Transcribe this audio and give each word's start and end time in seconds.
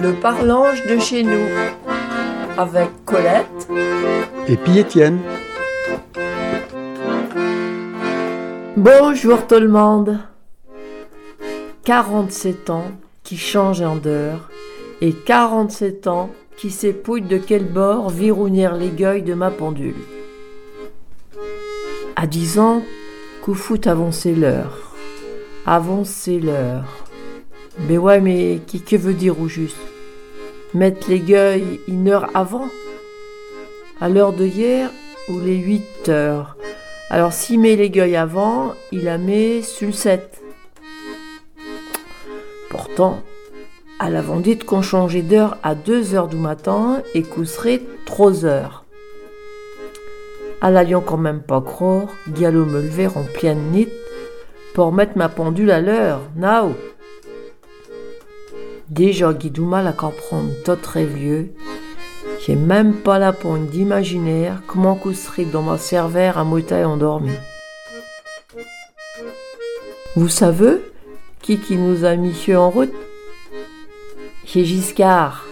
Le 0.00 0.12
parlange 0.12 0.86
de 0.86 0.98
chez 0.98 1.24
nous 1.24 1.48
avec 2.56 2.88
Colette 3.04 3.68
et 4.46 4.56
puis 4.56 4.78
Étienne. 4.78 5.18
Bonjour 8.76 9.46
tout 9.48 9.58
le 9.58 9.68
monde. 9.68 10.20
47 11.84 12.70
ans 12.70 12.92
qui 13.24 13.36
changent 13.36 13.82
en 13.82 13.96
d'heure 13.96 14.50
et 15.00 15.12
47 15.12 16.06
ans 16.06 16.30
qui 16.56 16.70
s'épouillent 16.70 17.22
de 17.22 17.38
quel 17.38 17.64
bord 17.64 18.10
virounir 18.10 18.74
l'aiguille 18.74 19.22
de 19.22 19.34
ma 19.34 19.50
pendule. 19.50 19.94
À 22.14 22.26
10 22.26 22.58
ans, 22.60 22.82
coup 23.42 23.54
fout 23.54 23.88
avancer 23.88 24.34
l'heure. 24.34 24.94
Avancer 25.66 26.38
l'heure. 26.38 27.07
Mais 27.88 27.96
ouais, 27.96 28.20
mais 28.20 28.60
qui 28.66 28.82
que 28.82 28.96
veut 28.96 29.14
dire 29.14 29.40
au 29.40 29.48
juste? 29.48 29.78
Mettre 30.74 31.08
l'aiguille 31.08 31.80
une 31.88 32.08
heure 32.08 32.28
avant? 32.34 32.68
À 33.98 34.10
l'heure 34.10 34.34
de 34.34 34.44
hier 34.44 34.90
ou 35.30 35.40
les 35.40 35.56
8 35.56 36.10
heures 36.10 36.58
Alors 37.08 37.32
s'il 37.32 37.60
met 37.60 37.76
l'aiguille 37.76 38.14
avant, 38.14 38.74
il 38.92 39.04
la 39.04 39.16
met 39.16 39.62
sur 39.62 39.86
le 39.86 39.94
7. 39.94 40.42
Pourtant, 42.68 43.22
à 43.98 44.10
la 44.10 44.20
vendite 44.20 44.64
qu'on 44.64 44.82
changeait 44.82 45.22
d'heure 45.22 45.56
à 45.62 45.74
2 45.74 46.14
heures 46.14 46.28
du 46.28 46.36
matin 46.36 47.02
et 47.14 47.22
qu'on 47.22 47.46
serait 47.46 47.80
3 48.04 48.44
heures. 48.44 48.84
À 50.60 50.70
l'alliant 50.70 51.00
quand 51.00 51.16
même 51.16 51.40
pas 51.40 51.62
croire, 51.62 52.08
Gallo 52.28 52.66
me 52.66 52.82
lever 52.82 53.06
en 53.06 53.22
pleine 53.22 53.70
nuit 53.72 53.88
pour 54.74 54.92
mettre 54.92 55.16
ma 55.16 55.30
pendule 55.30 55.70
à 55.70 55.80
l'heure, 55.80 56.20
now. 56.36 56.74
Déjà 58.90 59.34
du 59.34 59.60
mal 59.60 59.86
à 59.86 59.92
comprendre 59.92 60.50
tout 60.64 60.76
très 60.76 61.04
vieux. 61.04 61.52
J'ai 62.40 62.56
même 62.56 62.94
pas 62.94 63.18
la 63.18 63.34
pointe 63.34 63.66
d'imaginaire 63.66 64.62
comment 64.66 64.98
serait 65.12 65.44
dans 65.44 65.60
ma 65.60 65.76
cervère 65.76 66.38
à 66.38 66.44
moitié 66.44 66.84
endormi. 66.84 67.32
Vous 70.16 70.28
savez 70.28 70.80
qui 71.42 71.58
qui 71.58 71.76
nous 71.76 72.04
a 72.04 72.16
mis 72.16 72.34
en 72.54 72.70
route? 72.70 72.92
Chez 74.46 74.64
Giscard. 74.64 75.44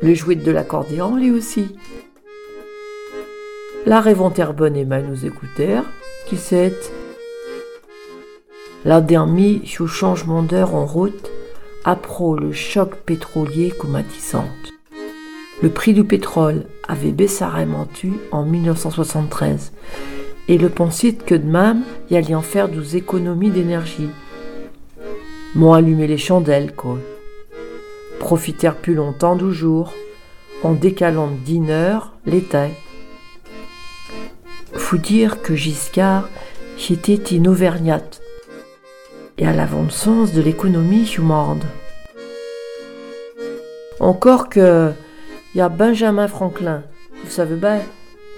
Le 0.00 0.14
jouet 0.14 0.36
de 0.36 0.52
l'accordéon, 0.52 1.16
lui 1.16 1.32
aussi. 1.32 1.76
La 3.84 4.00
réventaire 4.00 4.54
bonne 4.54 4.76
et 4.76 4.84
mal 4.84 5.06
nous 5.06 5.26
écoutèrent, 5.26 5.84
qui 6.26 6.36
sait 6.36 6.72
La 8.84 9.00
dernière 9.00 9.60
sous 9.66 9.88
changement 9.88 10.42
d'heure 10.44 10.76
en 10.76 10.86
route, 10.86 11.32
après 11.88 12.38
le 12.38 12.52
choc 12.52 12.96
pétrolier 13.06 13.70
comatissante. 13.70 14.74
Le 15.62 15.70
prix 15.70 15.94
du 15.94 16.04
pétrole 16.04 16.66
avait 16.86 17.12
baissé 17.12 17.46
tu 17.94 18.12
en 18.30 18.44
1973 18.44 19.72
et 20.48 20.58
le 20.58 20.68
pensait 20.68 21.14
que 21.14 21.34
de 21.34 21.46
même, 21.46 21.84
y 22.10 22.16
allait 22.16 22.34
en 22.34 22.42
faire 22.42 22.68
des 22.68 22.96
économies 22.96 23.50
d'énergie. 23.50 24.10
M'ont 25.54 25.72
allumé 25.72 26.06
les 26.06 26.18
chandelles, 26.18 26.74
quoi. 26.74 26.98
Profitèrent 28.18 28.76
plus 28.76 28.94
longtemps 28.94 29.36
du 29.36 29.54
jour, 29.54 29.94
en 30.62 30.74
décalant 30.74 31.30
d'une 31.46 31.70
heure 31.70 32.12
l'été. 32.26 32.68
Faut 34.74 34.98
dire 34.98 35.40
que 35.40 35.54
Giscard, 35.54 36.28
j'étais 36.76 37.14
une 37.14 37.48
auvergnate 37.48 38.20
et 39.38 39.46
à 39.46 39.52
l'avant-sens 39.52 40.32
de 40.32 40.42
l'économie 40.42 41.08
humaine. 41.16 41.62
Encore 44.00 44.48
que 44.48 44.92
il 45.54 45.58
y 45.58 45.60
a 45.60 45.68
Benjamin 45.68 46.28
Franklin, 46.28 46.82
vous 47.24 47.30
savez 47.30 47.56
bien, 47.56 47.80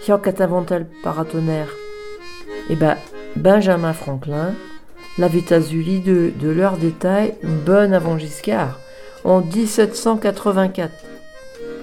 qui 0.01 0.11
a 0.11 0.21
inventé 0.39 0.79
le 0.79 0.87
paratonnerre? 1.03 1.69
Et 2.69 2.73
eh 2.73 2.77
ben 2.77 2.97
Benjamin 3.37 3.93
Franklin 3.93 4.55
l'avait 5.19 5.53
azuli 5.53 6.01
de, 6.01 6.33
de 6.41 6.49
leur 6.49 6.79
détail 6.79 7.35
bonne 7.43 7.93
avant 7.93 8.17
Giscard, 8.17 8.79
en 9.25 9.41
1784, 9.43 10.91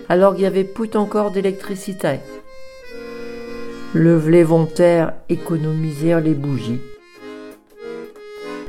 alors 0.10 0.34
qu'il 0.34 0.44
y 0.44 0.48
avait 0.48 0.64
plus 0.64 0.96
encore 0.96 1.30
d'électricité. 1.30 2.20
Le 3.94 4.16
vlévontaire 4.16 5.14
économisèrent 5.30 6.22
les 6.22 6.34
bougies. 6.34 6.82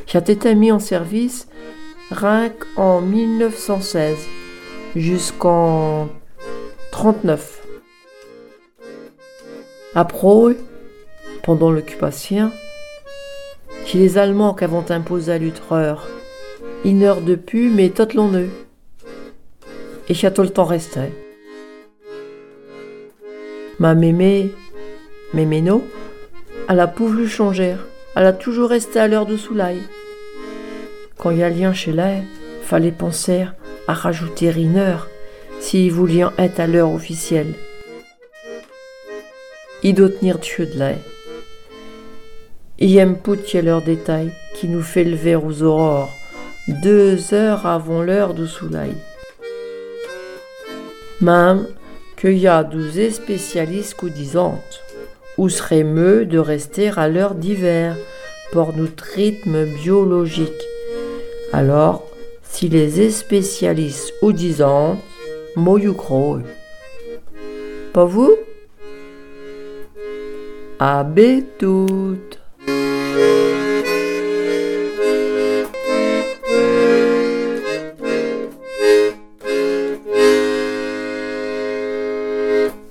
J'ai 0.06 0.18
été 0.18 0.54
mis 0.54 0.72
en 0.72 0.78
service 0.78 1.48
rien 2.10 2.50
en 2.76 3.00
1916 3.00 4.37
jusqu'en 4.96 6.08
39. 6.92 7.66
Après, 9.94 10.56
pendant 11.42 11.70
l'occupation, 11.70 12.50
chez 13.84 13.98
les 13.98 14.18
Allemands 14.18 14.54
qui 14.54 14.64
avaient 14.64 14.92
imposé 14.92 15.32
à 15.32 15.38
l'utreur 15.38 16.08
une 16.84 17.02
heure 17.02 17.20
de 17.20 17.34
pu, 17.34 17.70
mais 17.70 17.90
tout 17.90 18.08
l'on 18.14 18.32
Et 20.08 20.14
j'ai 20.14 20.32
tout 20.32 20.42
le 20.42 20.50
temps 20.50 20.64
resté. 20.64 21.00
Ma 23.78 23.94
mémé, 23.94 24.52
méméno, 25.34 25.82
elle 26.68 26.80
a 26.80 26.86
voulu 26.86 27.28
changer. 27.28 27.76
Elle 28.14 28.26
a 28.26 28.32
toujours 28.32 28.70
resté 28.70 28.98
à 28.98 29.08
l'heure 29.08 29.26
de 29.26 29.36
soulaille. 29.36 29.82
Quand 31.16 31.30
il 31.30 31.38
y 31.38 31.42
a 31.42 31.50
lien 31.50 31.72
chez 31.72 31.92
elle, 31.92 32.24
fallait 32.62 32.92
penser 32.92 33.46
à 33.88 33.94
rajouter 33.94 34.52
une 34.52 34.76
heure 34.76 35.08
si 35.60 35.90
voulions 35.90 36.30
être 36.38 36.60
à 36.60 36.66
l'heure 36.68 36.92
officielle. 36.92 37.54
Il 39.82 39.94
doit 39.94 40.10
tenir 40.10 40.38
Dieu 40.38 40.66
de. 40.66 40.98
Il 42.78 42.96
aime 42.98 43.16
a 43.16 43.62
leur 43.62 43.82
détail 43.82 44.30
qui 44.54 44.68
nous 44.68 44.82
fait 44.82 45.04
lever 45.04 45.34
aux 45.34 45.62
aurores, 45.62 46.12
deux 46.68 47.34
heures 47.34 47.66
avant 47.66 48.02
l'heure 48.02 48.34
du 48.34 48.46
soleil. 48.46 48.94
Même 51.20 51.66
qu'il 52.16 52.38
y 52.38 52.46
a 52.46 52.62
douze 52.62 53.10
spécialistes 53.10 53.94
disent 54.08 54.38
où 55.36 55.48
serait 55.48 55.84
mieux 55.84 56.26
de 56.26 56.38
rester 56.38 56.90
à 56.96 57.08
l'heure 57.08 57.34
d'hiver 57.34 57.96
pour 58.52 58.76
notre 58.76 59.04
rythme 59.04 59.64
biologique. 59.64 60.62
Alors, 61.52 62.07
si 62.58 62.68
les 62.68 63.12
spécialistes 63.12 64.12
ou 64.20 64.32
disant, 64.32 65.00
moyu 65.54 65.92
Pas 67.92 68.04
vous? 68.04 68.34
À 70.80 71.06
toutes. 71.58 72.37